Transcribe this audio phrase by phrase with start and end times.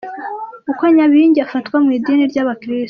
[0.71, 2.79] Uko Nyabingi afatwa mu idini ry’abakirisitu.